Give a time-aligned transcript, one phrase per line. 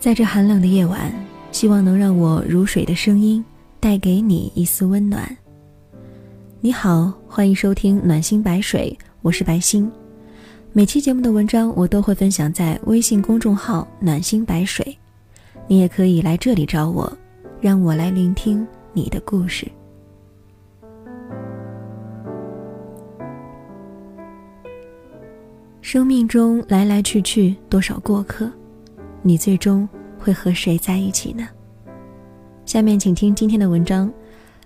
[0.00, 1.12] 在这寒冷的夜晚，
[1.52, 3.44] 希望能让我如水的声音
[3.78, 5.36] 带给你一丝温暖。
[6.62, 9.92] 你好，欢迎收听暖心白水，我是白心。
[10.72, 14.96] 每期节目的文章我都会分享在微信公众号“暖心白水”，
[15.68, 17.12] 你也可以来这里找我，
[17.60, 19.70] 让我来聆听你的故事。
[25.82, 28.50] 生命中来来去去多少过客，
[29.22, 29.88] 你最终
[30.18, 31.46] 会和谁在一起呢？
[32.64, 34.10] 下面请听今天的文章，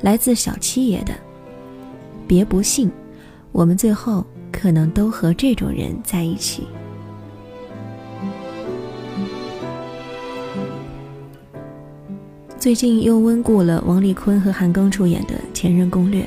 [0.00, 1.12] 来自小七爷的。
[2.26, 2.90] 别不信，
[3.52, 6.66] 我们最后可能都和这种人在一起。
[12.58, 16.22] 最近又温故了王丽坤和韩庚出演的《前任攻略》，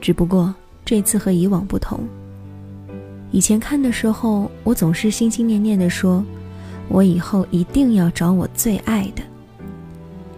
[0.00, 2.00] 只不过这次和以往不同。
[3.30, 6.24] 以前看的时候，我总是心心念念的说，
[6.88, 9.22] 我以后一定要找我最爱的。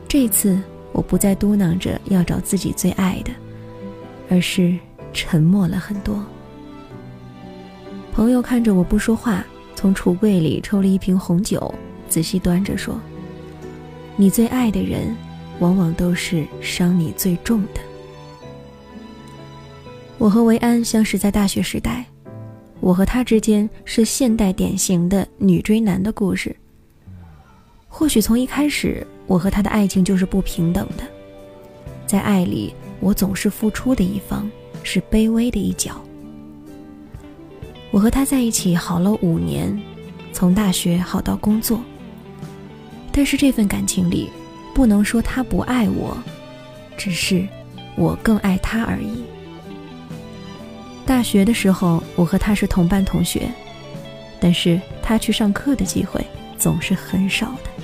[0.09, 0.61] 这次
[0.93, 3.31] 我不再嘟囔着要找自己最爱的。
[4.33, 4.79] 而是
[5.13, 6.25] 沉默了很多。
[8.13, 11.75] 朋友看着我不说话，从橱柜里抽了一瓶红酒，
[12.09, 12.95] 仔细端着说
[14.15, 15.17] ：“你最爱的人，
[15.59, 17.81] 往往都是伤你最重的。”
[20.17, 22.07] 我和维安相识在大学时代，
[22.81, 26.55] 我和他之间是现代典型的女追男的故事。
[27.89, 31.05] 或许从一开始，我和他的爱情就是不平等的，
[32.07, 32.75] 在爱里。
[33.03, 34.47] 我总是付出的一方，
[34.83, 35.99] 是卑微的一角。
[37.91, 39.81] 我和他在一起好了五年，
[40.35, 41.81] 从大学好到工作。
[43.11, 44.29] 但是这份感情里，
[44.75, 46.15] 不能说他不爱我，
[46.95, 47.49] 只是
[47.97, 49.25] 我更爱他而已。
[51.11, 53.51] 大学的时候，我和他是同班同学，
[54.39, 56.25] 但是他去上课的机会
[56.57, 57.83] 总是很少的。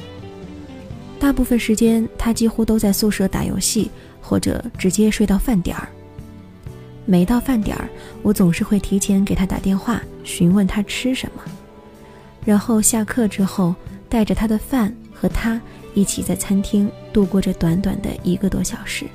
[1.19, 3.91] 大部分时间，他几乎都在宿舍打游戏。
[4.29, 5.89] 或者直接睡到饭点儿。
[7.05, 7.89] 每到饭点儿，
[8.23, 11.43] 我总是会提前给他打电话，询问他吃什么，
[12.45, 13.73] 然后下课之后
[14.09, 15.61] 带着他的饭和他
[15.95, 19.07] 一起在餐厅度过这短短的一个多小时。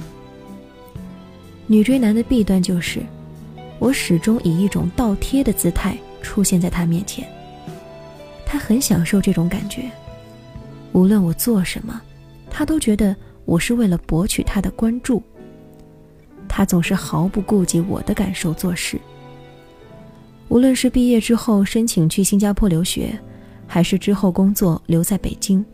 [1.68, 3.02] 女追男的弊端就是，
[3.82, 7.28] 我始终以一种倒贴的姿态出现在他面前。
[8.46, 9.90] 他很享受这种感觉，
[10.92, 12.00] 无论我做什么，
[12.48, 13.16] 他都觉得。
[13.44, 15.22] 我是为了博取他的关注。
[16.48, 19.02] 他总是毫不顾及我的感受做事。
[20.48, 23.18] 无论是毕业之后申请去新加坡留学，
[23.66, 25.66] 还是之后工作留在北京，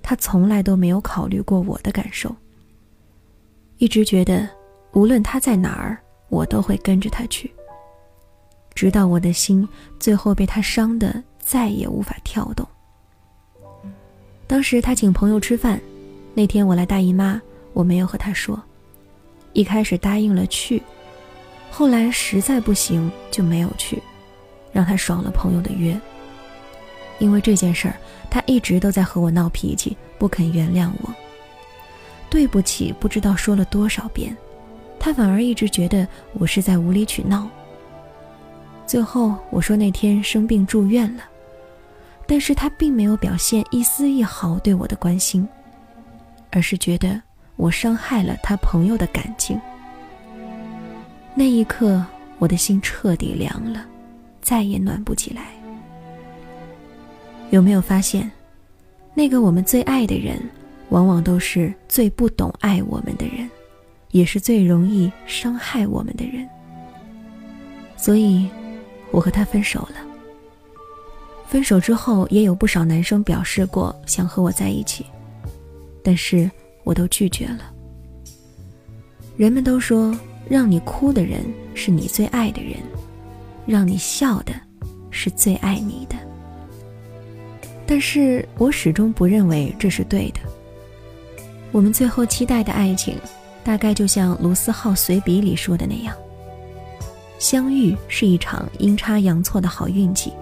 [0.00, 2.34] 他从来都没有考虑过我的感受。
[3.78, 4.48] 一直觉得，
[4.92, 6.00] 无论他在哪儿，
[6.30, 7.52] 我都会跟着他去。
[8.74, 9.68] 直到我的心
[9.98, 12.66] 最后被他伤得再也无法跳动。
[14.46, 15.78] 当时他请朋友吃饭。
[16.32, 17.42] 那天我来大姨妈，
[17.72, 18.58] 我没有和他说，
[19.52, 20.80] 一开始答应了去，
[21.70, 24.00] 后来实在不行就没有去，
[24.72, 26.00] 让他爽了朋友的约。
[27.18, 27.96] 因为这件事儿，
[28.30, 31.12] 他一直都在和我闹脾气，不肯原谅我。
[32.30, 34.34] 对不起，不知道说了多少遍，
[35.00, 37.48] 他反而一直觉得我是在无理取闹。
[38.86, 41.24] 最后我说那天生病住院了，
[42.26, 45.48] 但是他并没有表现一丝一毫对我的关心。
[46.52, 47.22] 而是觉得
[47.54, 49.56] 我伤害了他朋友的感情。
[51.32, 52.04] 那一刻，
[52.40, 53.86] 我的心彻底凉了，
[54.40, 55.42] 再也暖不起来。
[57.50, 58.28] 有没有发现，
[59.14, 60.42] 那个我们最爱的人，
[60.88, 63.48] 往往都是最不懂爱我们的人，
[64.10, 66.48] 也是最容易伤害我们的人。
[67.96, 68.48] 所以，
[69.10, 69.96] 我和他分手了。
[71.46, 75.04] 分手之后，也有不少男生表示过想和我在一起。
[76.02, 76.50] 但是
[76.84, 77.72] 我都拒绝了。
[79.36, 80.16] 人们都说，
[80.48, 82.74] 让你哭的人是你最爱的人，
[83.66, 84.54] 让你笑的
[85.10, 86.16] 是最爱你的。
[87.86, 90.40] 但是我始终不认为这是对的。
[91.72, 93.16] 我们最后期待的爱情，
[93.62, 96.14] 大概就像卢思浩随笔里说的那样：
[97.38, 100.32] 相遇是一场阴差阳错的好运气，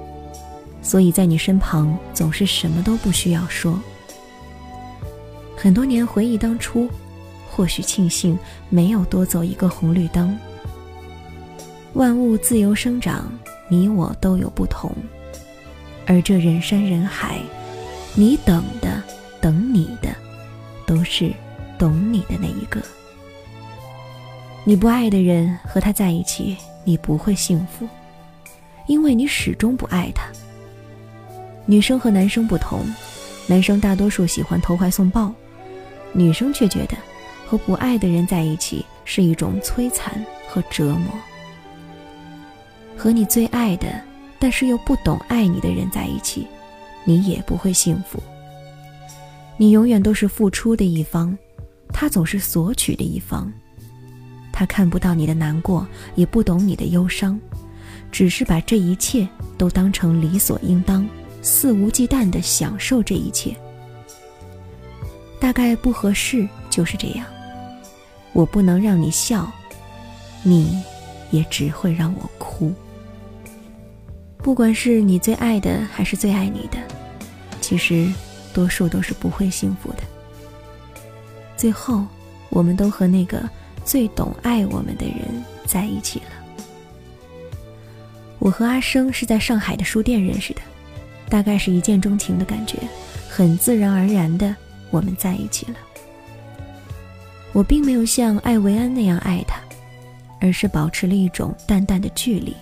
[0.83, 3.79] 所以在你身旁总是什么都不需要说。
[5.57, 6.89] 很多年回忆当初，
[7.51, 8.39] 或许庆幸
[8.69, 10.39] 没有多走一个红绿灯。
[11.95, 13.29] 万物自由生长，
[13.69, 14.95] 你我都有不同，
[16.07, 17.41] 而这人山人海，
[18.15, 19.03] 你等的
[19.41, 20.15] 等你的，
[20.87, 21.33] 都是
[21.77, 22.81] 懂你的那一个。
[24.69, 26.55] 你不爱的人和他在一起，
[26.85, 27.89] 你不会幸福，
[28.87, 30.29] 因为你始终不爱他。
[31.65, 32.85] 女生和男生不同。
[33.47, 35.33] 男生大多数喜欢投怀送抱，
[36.13, 36.95] 女生却觉得
[37.47, 41.15] 和不爱的人在一起是一种摧残和折磨。
[42.95, 44.03] 和你最爱的，
[44.39, 46.47] 但是又不懂爱你的人在一起，
[47.05, 48.23] 你也不会幸福。
[49.57, 51.35] 你永远都是付出的一方，
[51.91, 53.51] 他总是索取的一方。
[54.59, 57.39] 他看不到你的难过，也不懂你的忧伤，
[58.11, 61.09] 只是把这一切都当成理所应当。
[61.43, 63.57] 肆无忌惮地享受这一切，
[65.39, 67.25] 大概不合适就是这样。
[68.33, 69.49] 我不能让你笑，
[70.43, 70.83] 你
[71.31, 72.75] 也只会让我哭。
[74.39, 76.79] 不管是你最爱的还是最爱你的，
[77.61, 78.13] 其实
[78.53, 79.99] 多数都是不会幸福的。
[81.57, 82.05] 最后，
[82.49, 83.49] 我们都和那个
[83.89, 86.27] 最懂爱我们的人在一起了。
[88.39, 90.61] 我和阿生是在上海的书店认识的。
[91.31, 92.79] 大概是一见钟情的感觉，
[93.31, 94.55] 很自然而然的，
[94.91, 95.77] 我们在一起了。
[97.53, 99.59] 我并没有像艾维安那样爱他，
[100.39, 102.55] 而是保持了一种淡淡的距离，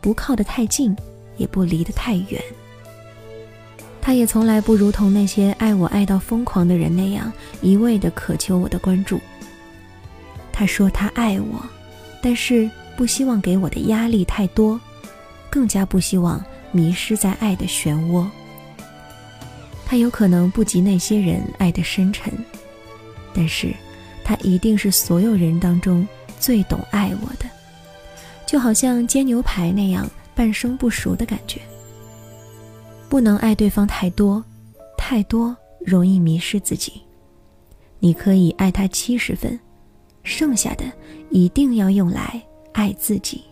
[0.00, 0.96] 不靠得太近，
[1.36, 2.40] 也不离得太远。
[4.00, 7.32] 他也从来不如同那些爱我爱到疯狂的人那样，
[7.62, 9.20] 一味的渴求我的关注。
[10.58, 11.62] 他说他爱我，
[12.22, 14.80] 但是不希望给我的压力太多，
[15.50, 16.42] 更加不希望。
[16.72, 18.26] 迷失在爱的漩涡，
[19.86, 22.30] 他有可能不及那些人爱的深沉，
[23.32, 23.72] 但是，
[24.22, 26.06] 他一定是所有人当中
[26.38, 27.48] 最懂爱我的，
[28.46, 31.60] 就好像煎牛排那样半生不熟的感觉。
[33.08, 34.44] 不能爱对方太多，
[34.98, 37.00] 太多容易迷失自己。
[38.00, 39.58] 你可以爱他七十分，
[40.26, 40.84] 剩下的
[41.30, 42.42] 一定要用来
[42.72, 43.44] 爱自己。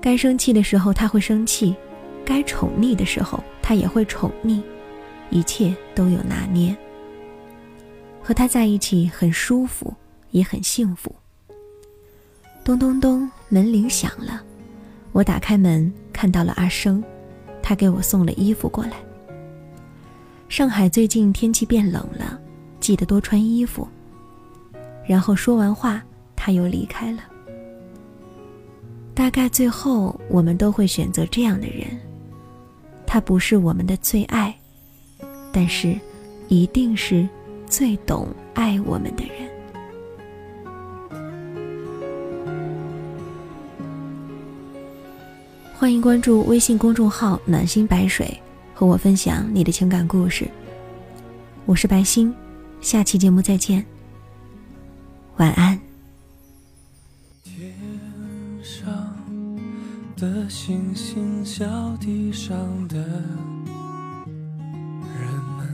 [0.00, 1.74] 该生气的时候他会生气，
[2.24, 4.62] 该宠溺的时候他也会宠溺，
[5.30, 6.74] 一切都有拿捏。
[8.22, 9.92] 和他在一起很舒服，
[10.30, 11.12] 也很幸福。
[12.64, 14.40] 咚咚咚，门铃响了，
[15.10, 17.02] 我打开门看到了阿生，
[17.60, 18.92] 他给我送了衣服过来。
[20.48, 22.38] 上海最近天气变冷了，
[22.78, 23.88] 记得多穿衣服。
[25.06, 26.02] 然后说完话，
[26.34, 27.20] 他又离开了。
[29.14, 31.86] 大概最后我们都会选择这样的人，
[33.06, 34.54] 他不是我们的最爱，
[35.52, 35.98] 但是
[36.48, 37.28] 一定是
[37.66, 39.50] 最懂爱我们的人。
[45.74, 48.40] 欢迎关注微信公众号“暖心白水”，
[48.72, 50.48] 和我分享你的情感故事。
[51.66, 52.32] 我是白星，
[52.80, 53.84] 下期节目再见，
[55.38, 55.80] 晚安。
[57.42, 57.72] 天
[58.62, 58.92] 上
[60.16, 61.64] 的星星，小
[61.98, 62.56] 地上
[62.86, 62.96] 的
[65.18, 65.66] 人们，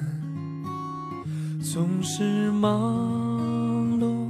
[1.61, 4.29] 总是忙碌，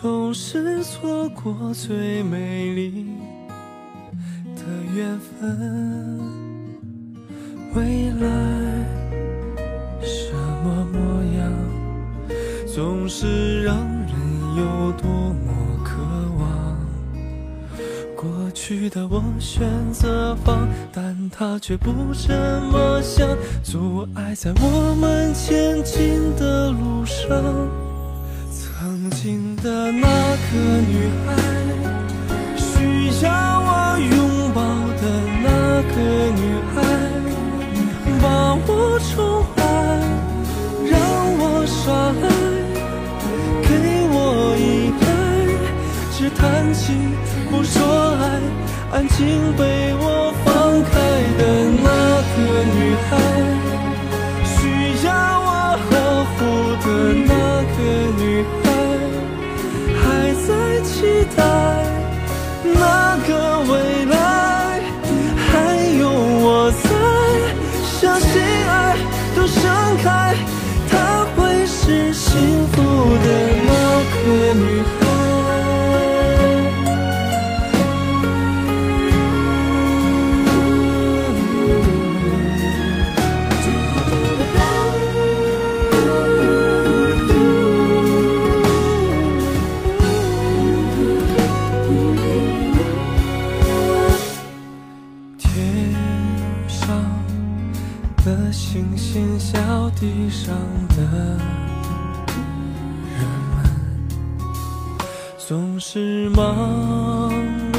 [0.00, 3.06] 总是错过最美丽
[4.56, 4.62] 的
[4.94, 6.18] 缘分。
[7.74, 8.26] 未来
[10.00, 10.32] 什
[10.64, 11.52] 么模样，
[12.72, 14.03] 总是让人
[14.56, 15.52] 有多么
[15.84, 15.92] 渴
[16.38, 16.44] 望。
[18.16, 22.32] 过去的我选择放，但他却不这
[22.70, 23.28] 么想，
[23.62, 27.28] 阻碍在我们前进的路上。
[28.50, 30.58] 曾经的那个
[30.88, 31.34] 女孩，
[32.56, 33.30] 需要
[33.60, 34.33] 我拥
[48.94, 49.93] 安静被
[105.46, 107.30] 总是忙
[107.70, 107.78] 碌，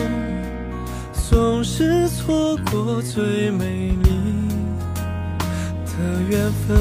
[1.29, 3.65] 总是错过最美
[4.03, 4.11] 丽
[5.83, 5.93] 的。
[6.29, 6.77] 缘分，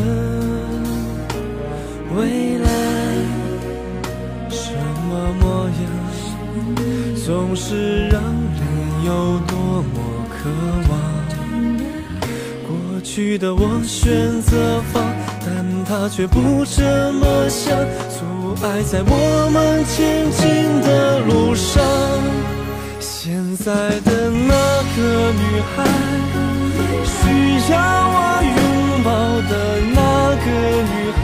[2.15, 2.69] 未来
[4.51, 4.75] 什
[5.09, 5.75] 么模样，
[7.25, 8.63] 总是让人
[9.07, 9.95] 有多么
[10.29, 10.51] 渴
[10.91, 10.93] 望。
[12.69, 15.03] 过去的我选择放，
[15.47, 17.75] 但他却不这么想，
[18.65, 20.43] 爱在我们前进
[20.81, 21.85] 的路上。
[22.99, 24.55] 现在的那
[24.97, 24.99] 个
[25.33, 25.85] 女孩，
[27.05, 27.13] 需
[27.71, 27.77] 要
[28.09, 28.17] 我
[28.57, 28.59] 拥
[29.05, 29.09] 抱
[29.51, 29.53] 的
[29.93, 30.01] 那
[30.41, 30.47] 个
[30.81, 30.95] 女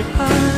[0.00, 0.57] every.